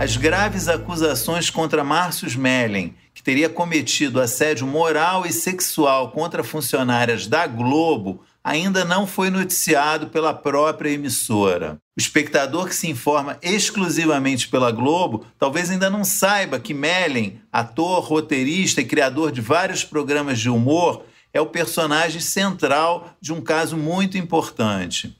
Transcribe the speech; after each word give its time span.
as 0.00 0.16
graves 0.16 0.66
acusações 0.66 1.50
contra 1.50 1.84
Márcio 1.84 2.26
Mellen, 2.40 2.94
que 3.12 3.22
teria 3.22 3.50
cometido 3.50 4.18
assédio 4.18 4.66
moral 4.66 5.26
e 5.26 5.30
sexual 5.30 6.10
contra 6.10 6.42
funcionárias 6.42 7.26
da 7.26 7.46
Globo, 7.46 8.22
ainda 8.42 8.82
não 8.82 9.06
foi 9.06 9.28
noticiado 9.28 10.06
pela 10.06 10.32
própria 10.32 10.88
emissora. 10.88 11.78
O 11.94 12.00
espectador 12.00 12.66
que 12.66 12.74
se 12.74 12.88
informa 12.88 13.36
exclusivamente 13.42 14.48
pela 14.48 14.72
Globo 14.72 15.26
talvez 15.38 15.68
ainda 15.68 15.90
não 15.90 16.02
saiba 16.02 16.58
que 16.58 16.72
Mellen, 16.72 17.38
ator, 17.52 18.02
roteirista 18.02 18.80
e 18.80 18.86
criador 18.86 19.30
de 19.30 19.42
vários 19.42 19.84
programas 19.84 20.40
de 20.40 20.48
humor, 20.48 21.04
é 21.30 21.42
o 21.42 21.46
personagem 21.46 22.22
central 22.22 23.14
de 23.20 23.34
um 23.34 23.40
caso 23.42 23.76
muito 23.76 24.16
importante. 24.16 25.14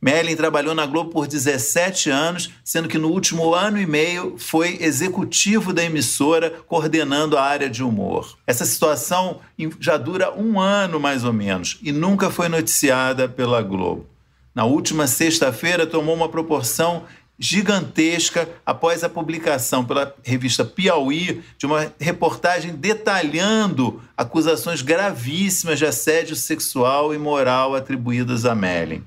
Merlin 0.00 0.34
trabalhou 0.34 0.74
na 0.74 0.86
Globo 0.86 1.10
por 1.10 1.26
17 1.26 2.08
anos, 2.08 2.50
sendo 2.64 2.88
que 2.88 2.96
no 2.96 3.08
último 3.08 3.54
ano 3.54 3.78
e 3.78 3.86
meio 3.86 4.36
foi 4.38 4.78
executivo 4.80 5.74
da 5.74 5.84
emissora, 5.84 6.50
coordenando 6.66 7.36
a 7.36 7.42
área 7.42 7.68
de 7.68 7.82
humor. 7.82 8.38
Essa 8.46 8.64
situação 8.64 9.40
já 9.78 9.98
dura 9.98 10.32
um 10.32 10.58
ano 10.58 10.98
mais 10.98 11.22
ou 11.22 11.32
menos 11.32 11.78
e 11.82 11.92
nunca 11.92 12.30
foi 12.30 12.48
noticiada 12.48 13.28
pela 13.28 13.60
Globo. 13.60 14.06
Na 14.54 14.64
última 14.64 15.06
sexta-feira, 15.06 15.86
tomou 15.86 16.14
uma 16.14 16.28
proporção 16.28 17.04
gigantesca 17.38 18.46
após 18.66 19.02
a 19.02 19.08
publicação 19.08 19.82
pela 19.82 20.14
revista 20.22 20.62
Piauí 20.62 21.42
de 21.56 21.64
uma 21.64 21.90
reportagem 21.98 22.74
detalhando 22.74 24.02
acusações 24.14 24.82
gravíssimas 24.82 25.78
de 25.78 25.86
assédio 25.86 26.36
sexual 26.36 27.14
e 27.14 27.18
moral 27.18 27.74
atribuídas 27.74 28.44
a 28.44 28.54
Merlin. 28.54 29.02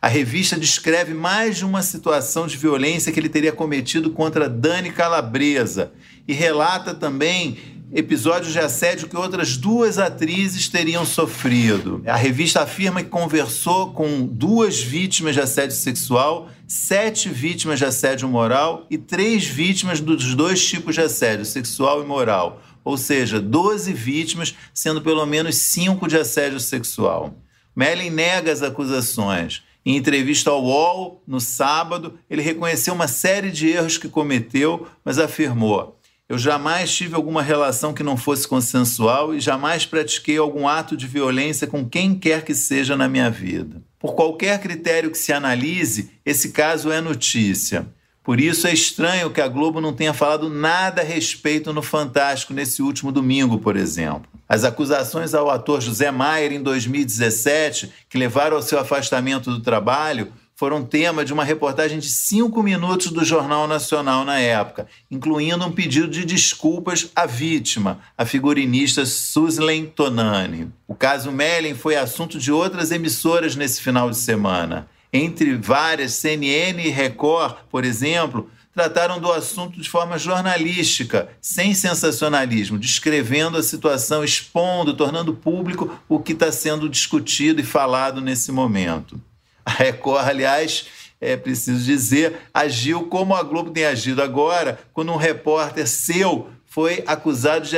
A 0.00 0.06
revista 0.06 0.56
descreve 0.56 1.12
mais 1.12 1.56
de 1.56 1.64
uma 1.64 1.82
situação 1.82 2.46
de 2.46 2.56
violência 2.56 3.10
que 3.10 3.18
ele 3.18 3.28
teria 3.28 3.50
cometido 3.50 4.10
contra 4.10 4.48
Dani 4.48 4.92
Calabresa 4.92 5.92
e 6.26 6.32
relata 6.32 6.94
também 6.94 7.58
episódios 7.92 8.52
de 8.52 8.60
assédio 8.60 9.08
que 9.08 9.16
outras 9.16 9.56
duas 9.56 9.98
atrizes 9.98 10.68
teriam 10.68 11.04
sofrido. 11.04 12.00
A 12.06 12.14
revista 12.14 12.62
afirma 12.62 13.02
que 13.02 13.08
conversou 13.08 13.92
com 13.92 14.24
duas 14.24 14.80
vítimas 14.80 15.34
de 15.34 15.40
assédio 15.40 15.74
sexual, 15.74 16.48
sete 16.68 17.28
vítimas 17.28 17.80
de 17.80 17.84
assédio 17.84 18.28
moral 18.28 18.86
e 18.88 18.96
três 18.96 19.46
vítimas 19.46 20.00
dos 20.00 20.34
dois 20.36 20.64
tipos 20.64 20.94
de 20.94 21.00
assédio, 21.00 21.44
sexual 21.44 22.04
e 22.04 22.06
moral. 22.06 22.62
Ou 22.84 22.96
seja, 22.96 23.40
12 23.40 23.92
vítimas, 23.92 24.54
sendo 24.72 25.02
pelo 25.02 25.26
menos 25.26 25.56
cinco 25.56 26.06
de 26.06 26.16
assédio 26.16 26.60
sexual. 26.60 27.34
Mellin 27.74 28.10
nega 28.10 28.52
as 28.52 28.62
acusações. 28.62 29.62
Em 29.88 29.96
entrevista 29.96 30.50
ao 30.50 30.62
UOL, 30.62 31.22
no 31.26 31.40
sábado, 31.40 32.18
ele 32.28 32.42
reconheceu 32.42 32.92
uma 32.92 33.08
série 33.08 33.50
de 33.50 33.68
erros 33.68 33.96
que 33.96 34.06
cometeu, 34.06 34.86
mas 35.02 35.18
afirmou: 35.18 35.98
Eu 36.28 36.36
jamais 36.36 36.94
tive 36.94 37.14
alguma 37.14 37.40
relação 37.40 37.94
que 37.94 38.02
não 38.02 38.14
fosse 38.14 38.46
consensual 38.46 39.34
e 39.34 39.40
jamais 39.40 39.86
pratiquei 39.86 40.36
algum 40.36 40.68
ato 40.68 40.94
de 40.94 41.06
violência 41.06 41.66
com 41.66 41.88
quem 41.88 42.14
quer 42.14 42.44
que 42.44 42.54
seja 42.54 42.98
na 42.98 43.08
minha 43.08 43.30
vida. 43.30 43.82
Por 43.98 44.14
qualquer 44.14 44.60
critério 44.60 45.10
que 45.10 45.16
se 45.16 45.32
analise, 45.32 46.10
esse 46.22 46.50
caso 46.50 46.92
é 46.92 47.00
notícia. 47.00 47.88
Por 48.22 48.38
isso 48.38 48.66
é 48.66 48.74
estranho 48.74 49.30
que 49.30 49.40
a 49.40 49.48
Globo 49.48 49.80
não 49.80 49.94
tenha 49.94 50.12
falado 50.12 50.50
nada 50.50 51.00
a 51.00 51.04
respeito 51.04 51.72
no 51.72 51.80
Fantástico 51.80 52.52
nesse 52.52 52.82
último 52.82 53.10
domingo, 53.10 53.58
por 53.58 53.74
exemplo. 53.74 54.28
As 54.48 54.64
acusações 54.64 55.34
ao 55.34 55.50
ator 55.50 55.80
José 55.80 56.10
Maier 56.10 56.52
em 56.52 56.62
2017, 56.62 57.92
que 58.08 58.16
levaram 58.16 58.56
ao 58.56 58.62
seu 58.62 58.78
afastamento 58.78 59.50
do 59.50 59.60
trabalho, 59.60 60.32
foram 60.56 60.84
tema 60.84 61.24
de 61.24 61.32
uma 61.32 61.44
reportagem 61.44 62.00
de 62.00 62.08
cinco 62.08 62.62
minutos 62.64 63.12
do 63.12 63.24
Jornal 63.24 63.68
Nacional 63.68 64.24
na 64.24 64.40
época, 64.40 64.88
incluindo 65.08 65.64
um 65.64 65.70
pedido 65.70 66.08
de 66.08 66.24
desculpas 66.24 67.12
à 67.14 67.26
vítima, 67.26 68.00
a 68.16 68.24
figurinista 68.24 69.06
Suzlen 69.06 69.86
Tonani. 69.86 70.72
O 70.88 70.96
caso 70.96 71.30
Mellen 71.30 71.76
foi 71.76 71.94
assunto 71.94 72.40
de 72.40 72.50
outras 72.50 72.90
emissoras 72.90 73.54
nesse 73.54 73.80
final 73.80 74.10
de 74.10 74.16
semana. 74.16 74.88
Entre 75.12 75.56
várias, 75.56 76.12
CNN 76.12 76.82
e 76.82 76.90
Record, 76.90 77.56
por 77.70 77.84
exemplo, 77.84 78.50
trataram 78.74 79.18
do 79.18 79.32
assunto 79.32 79.80
de 79.80 79.88
forma 79.88 80.18
jornalística, 80.18 81.28
sem 81.40 81.74
sensacionalismo, 81.74 82.78
descrevendo 82.78 83.56
a 83.56 83.62
situação, 83.62 84.22
expondo, 84.22 84.94
tornando 84.94 85.34
público 85.34 85.98
o 86.08 86.20
que 86.20 86.32
está 86.32 86.52
sendo 86.52 86.88
discutido 86.88 87.60
e 87.60 87.64
falado 87.64 88.20
nesse 88.20 88.52
momento. 88.52 89.20
A 89.64 89.70
Record, 89.70 90.28
aliás, 90.28 90.86
é 91.20 91.36
preciso 91.36 91.84
dizer, 91.84 92.48
agiu 92.54 93.06
como 93.06 93.34
a 93.34 93.42
Globo 93.42 93.70
tem 93.70 93.84
agido 93.84 94.22
agora, 94.22 94.78
quando 94.92 95.12
um 95.12 95.16
repórter 95.16 95.88
seu 95.88 96.48
foi 96.64 97.02
acusado 97.06 97.66
de 97.66 97.76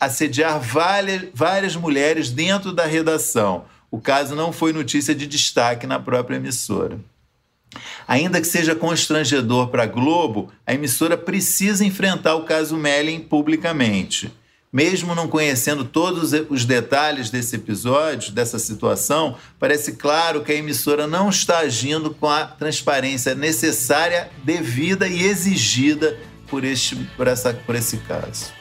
assediar 0.00 0.60
várias, 0.60 1.28
várias 1.34 1.76
mulheres 1.76 2.30
dentro 2.30 2.72
da 2.72 2.86
redação. 2.86 3.64
O 3.90 4.00
caso 4.00 4.34
não 4.34 4.52
foi 4.52 4.72
notícia 4.72 5.14
de 5.14 5.26
destaque 5.26 5.86
na 5.86 5.98
própria 5.98 6.36
emissora. 6.36 6.98
Ainda 8.06 8.40
que 8.40 8.46
seja 8.46 8.74
constrangedor 8.74 9.68
para 9.68 9.82
a 9.82 9.86
Globo, 9.86 10.50
a 10.66 10.74
emissora 10.74 11.16
precisa 11.16 11.84
enfrentar 11.84 12.34
o 12.34 12.44
caso 12.44 12.76
Mellin 12.76 13.20
publicamente. 13.20 14.32
Mesmo 14.70 15.14
não 15.14 15.28
conhecendo 15.28 15.82
todos 15.84 16.32
os 16.50 16.64
detalhes 16.66 17.30
desse 17.30 17.56
episódio, 17.56 18.32
dessa 18.32 18.58
situação, 18.58 19.36
parece 19.58 19.92
claro 19.92 20.42
que 20.42 20.52
a 20.52 20.56
emissora 20.56 21.06
não 21.06 21.30
está 21.30 21.60
agindo 21.60 22.10
com 22.10 22.28
a 22.28 22.44
transparência 22.44 23.34
necessária, 23.34 24.30
devida 24.44 25.08
e 25.08 25.22
exigida 25.22 26.18
por, 26.48 26.64
este, 26.64 26.96
por, 27.16 27.26
essa, 27.26 27.54
por 27.54 27.74
esse 27.74 27.96
caso. 27.98 28.52